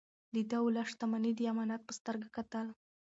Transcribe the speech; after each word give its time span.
ده 0.33 0.41
د 0.51 0.53
ولس 0.65 0.87
شتمني 0.91 1.31
د 1.35 1.39
امانت 1.51 1.81
په 1.85 1.93
سترګه 1.99 2.27
کتل. 2.37 2.67